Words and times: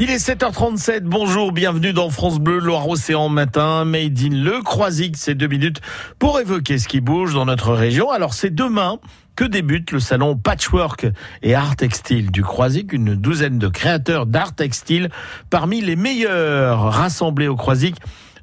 Il 0.00 0.10
est 0.10 0.16
7h37, 0.16 1.02
bonjour, 1.02 1.52
bienvenue 1.52 1.92
dans 1.92 2.10
France 2.10 2.40
Bleu, 2.40 2.58
Loire-Océan 2.58 3.28
matin, 3.28 3.84
Made 3.84 4.18
in 4.18 4.42
Le 4.42 4.60
Croisic, 4.60 5.16
c'est 5.16 5.36
deux 5.36 5.46
minutes 5.46 5.80
pour 6.18 6.40
évoquer 6.40 6.78
ce 6.78 6.88
qui 6.88 7.00
bouge 7.00 7.32
dans 7.32 7.44
notre 7.44 7.72
région. 7.72 8.10
Alors 8.10 8.34
c'est 8.34 8.52
demain 8.52 8.98
que 9.36 9.44
débute 9.44 9.92
le 9.92 10.00
salon 10.00 10.36
Patchwork 10.36 11.06
et 11.44 11.54
Art 11.54 11.76
Textile 11.76 12.32
du 12.32 12.42
Croisic, 12.42 12.92
une 12.92 13.14
douzaine 13.14 13.60
de 13.60 13.68
créateurs 13.68 14.26
d'art 14.26 14.56
textile 14.56 15.10
parmi 15.48 15.80
les 15.80 15.94
meilleurs 15.94 16.92
rassemblés 16.92 17.46
au 17.46 17.54
Croisic. 17.54 17.94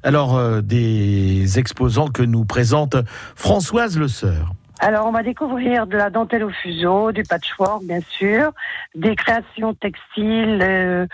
Alors 0.02 0.38
euh, 0.38 0.62
des 0.62 1.58
exposants 1.58 2.08
que 2.08 2.22
nous 2.22 2.46
présente 2.46 2.96
Françoise 3.36 3.98
Le 3.98 4.08
Sœur. 4.08 4.54
Alors, 4.84 5.06
on 5.06 5.12
va 5.12 5.22
découvrir 5.22 5.86
de 5.86 5.96
la 5.96 6.10
dentelle 6.10 6.42
au 6.42 6.50
fuseau, 6.50 7.12
du 7.12 7.22
patchwork, 7.22 7.84
bien 7.84 8.00
sûr, 8.18 8.50
des 8.96 9.14
créations 9.14 9.74
textiles, 9.74 10.58
euh, 10.60 11.06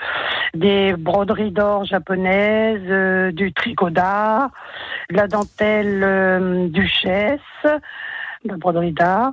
des 0.54 0.94
broderies 0.94 1.50
d'or 1.50 1.84
japonaises, 1.84 2.80
euh, 2.88 3.32
du 3.32 3.52
tricot 3.52 3.90
d'art, 3.90 4.50
de 5.10 5.16
la 5.16 5.28
dentelle 5.28 6.02
euh, 6.02 6.68
duchesse, 6.68 7.40
de 8.44 8.54
broderie 8.54 8.92
d'art, 8.92 9.32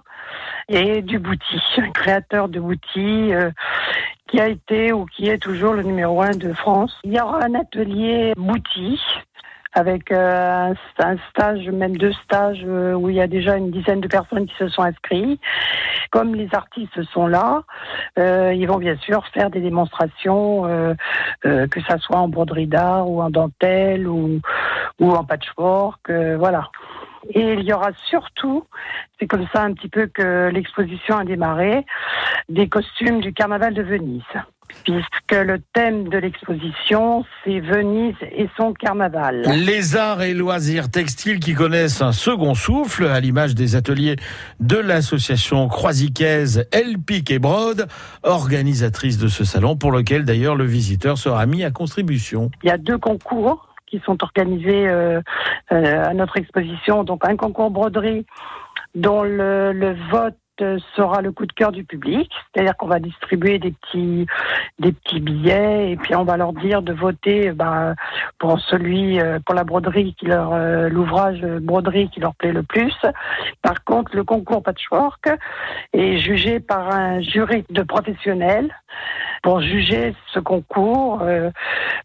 et 0.68 1.02
du 1.02 1.20
bouti, 1.20 1.62
un 1.78 1.92
créateur 1.92 2.50
de 2.50 2.60
bouti 2.60 3.32
qui 4.28 4.40
a 4.40 4.48
été 4.48 4.92
ou 4.92 5.06
qui 5.06 5.30
est 5.30 5.38
toujours 5.38 5.74
le 5.74 5.84
numéro 5.84 6.22
un 6.22 6.32
de 6.32 6.52
France. 6.54 6.98
Il 7.04 7.14
y 7.14 7.20
aura 7.20 7.44
un 7.44 7.54
atelier 7.54 8.34
bouti 8.36 9.00
avec 9.76 10.10
euh, 10.12 10.74
un 11.00 11.18
stage, 11.30 11.68
même 11.68 11.98
deux 11.98 12.14
stages 12.24 12.64
euh, 12.66 12.94
où 12.94 13.10
il 13.10 13.18
y 13.18 13.22
a 13.22 13.28
déjà 13.28 13.58
une 13.58 13.72
dizaine 13.72 14.00
de 14.00 14.08
personnes 14.08 14.48
qui 14.48 14.56
se 14.56 14.70
sont 14.70 14.84
inscrites. 14.84 15.40
Comme 16.12 16.34
les 16.34 16.48
artistes 16.54 17.04
sont 17.12 17.28
là, 17.28 17.64
euh, 18.18 18.54
ils 18.54 18.66
vont 18.68 18.78
bien 18.78 18.96
sûr 18.98 19.28
faire 19.34 19.50
des 19.50 19.60
démonstrations, 19.60 20.64
que 21.42 21.82
ça 21.88 21.98
soit 21.98 22.18
en 22.18 22.30
broderie 22.30 22.68
d'art 22.68 23.10
ou 23.10 23.22
en 23.22 23.30
dentelle 23.30 24.08
ou, 24.08 24.40
ou 25.00 25.12
en 25.12 25.24
patchwork, 25.26 26.10
voilà. 26.38 26.70
Et 27.30 27.54
il 27.54 27.64
y 27.64 27.74
aura 27.74 27.92
surtout, 28.08 28.64
c'est 29.20 29.28
comme 29.28 29.48
ça 29.54 29.64
un 29.64 29.74
petit 29.74 29.90
peu 29.90 30.08
que 30.08 30.50
l'exposition 30.54 31.18
a 31.18 31.26
démarré, 31.26 31.86
des 32.48 32.70
costumes 32.70 33.20
du 33.20 33.34
carnaval 33.34 33.74
de 33.74 33.82
Venise 33.82 34.24
puisque 34.86 35.32
le 35.32 35.60
thème 35.74 36.08
de 36.10 36.18
l'exposition, 36.18 37.26
c'est 37.44 37.60
Venise 37.60 38.16
et 38.22 38.48
son 38.56 38.74
carnaval. 38.74 39.42
Les 39.48 39.98
arts 39.98 40.22
et 40.22 40.34
loisirs 40.34 40.90
textiles 40.90 41.40
qui 41.40 41.54
connaissent 41.54 42.02
un 42.02 42.12
second 42.12 42.54
souffle, 42.54 43.06
à 43.06 43.20
l'image 43.20 43.56
des 43.56 43.76
ateliers 43.76 44.16
de 44.60 44.78
l'association 44.78 45.68
croisicaise 45.68 46.68
Elpic 46.72 47.32
et 47.32 47.40
Brode, 47.40 47.88
organisatrice 48.24 49.18
de 49.18 49.28
ce 49.28 49.44
salon, 49.44 49.76
pour 49.76 49.92
lequel 49.92 50.24
d'ailleurs 50.24 50.56
le 50.56 50.66
visiteur 50.66 51.18
sera 51.18 51.46
mis 51.46 51.64
à 51.64 51.72
contribution. 51.72 52.52
Il 52.64 52.70
y 52.70 52.72
a 52.72 52.78
deux 52.78 52.98
concours 52.98 53.68
qui 53.88 54.02
sont 54.06 54.24
organisés 54.24 54.88
euh, 54.88 55.22
euh, 55.72 56.10
à 56.10 56.14
notre 56.14 56.38
exposition, 56.38 57.04
donc 57.04 57.28
un 57.28 57.36
concours 57.36 57.72
broderie 57.72 58.26
dont 58.94 59.24
le, 59.24 59.74
le 59.74 59.96
vote 60.10 60.36
sera 60.96 61.22
le 61.22 61.32
coup 61.32 61.46
de 61.46 61.54
cœur 61.54 61.72
du 61.72 61.84
public, 61.84 62.32
c'est-à-dire 62.54 62.76
qu'on 62.78 62.88
va 62.88 63.00
distribuer 63.00 63.60
des 63.60 63.72
petits 63.72 64.26
des 64.80 64.92
petits 64.92 65.20
billets 65.20 65.92
et 65.92 65.98
puis 65.98 66.16
on 66.16 66.24
va 66.24 66.38
leur 66.38 66.54
dire 66.54 66.82
de 66.82 66.94
voter 66.94 67.52
ben, 67.52 67.96
pour 68.40 68.60
celui 68.60 69.20
euh, 69.20 69.40
pour 69.46 69.56
la 69.56 69.64
broderie 69.64 70.16
qui 70.18 70.26
leur 70.26 70.54
euh, 70.54 70.90
l'ouvrage 70.90 71.42
broderie 71.42 72.10
qui 72.10 72.20
leur 72.20 72.36
plaît 72.36 72.54
le 72.54 72.64
plus. 72.64 72.94
Par 73.62 73.84
contre, 73.84 74.16
le 74.16 74.24
concours 74.24 74.64
patchwork 74.64 75.30
est 75.94 76.18
jugé 76.18 76.60
par 76.60 76.90
un 76.92 77.22
jury 77.22 77.66
de 77.70 77.84
professionnels 77.84 78.74
pour 79.46 79.62
juger 79.62 80.16
ce 80.34 80.40
concours 80.40 81.20
euh, 81.22 81.52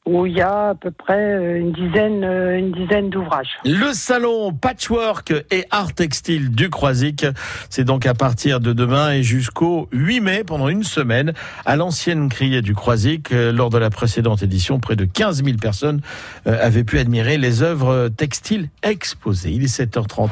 où 0.05 0.27
il 0.27 0.35
y 0.35 0.43
a 0.43 0.69
à 0.69 0.75
peu 0.75 0.91
près 0.91 1.59
une 1.59 1.73
dizaine 1.73 2.23
une 2.23 2.71
dizaine 2.71 3.09
d'ouvrages. 3.09 3.57
Le 3.65 3.95
salon 3.95 4.53
patchwork 4.53 5.33
et 5.51 5.65
art 5.71 5.95
textile 5.95 6.51
du 6.51 6.69
Croisic, 6.69 7.25
c'est 7.71 7.85
donc 7.85 8.05
à 8.05 8.13
partir 8.13 8.61
de 8.61 8.75
demain 8.75 9.13
et 9.13 9.23
jusqu'au 9.23 9.89
8 9.93 10.21
mai 10.21 10.45
pendant 10.45 10.69
une 10.69 10.83
semaine 10.83 11.33
à 11.65 11.77
l'ancienne 11.77 12.29
criée 12.29 12.61
du 12.61 12.75
Croisic. 12.75 13.33
Euh, 13.33 13.53
lors 13.53 13.71
de 13.71 13.79
la 13.79 13.89
précédente 13.89 14.43
édition, 14.43 14.79
près 14.79 14.97
de 14.97 15.07
15 15.07 15.43
000 15.43 15.57
personnes 15.57 16.03
euh, 16.47 16.59
avaient 16.61 16.85
pu 16.85 16.99
admirer 16.99 17.39
les 17.39 17.63
œuvres 17.63 18.09
textiles 18.09 18.69
exposées. 18.83 19.53
Il 19.53 19.65
est 19.65 19.81
7h30. 19.81 20.29